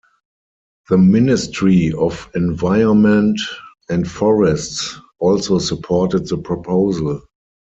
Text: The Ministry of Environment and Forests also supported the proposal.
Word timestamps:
The 0.89 0.97
Ministry 0.97 1.93
of 1.93 2.27
Environment 2.33 3.39
and 3.87 4.09
Forests 4.09 4.99
also 5.19 5.59
supported 5.59 6.25
the 6.27 6.37
proposal. 6.39 7.21